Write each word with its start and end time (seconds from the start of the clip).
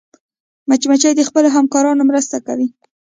مچمچۍ 0.69 1.13
د 1.15 1.21
خپلو 1.29 1.47
همکارانو 1.57 2.01
مرسته 2.09 2.37
کوي 2.47 2.67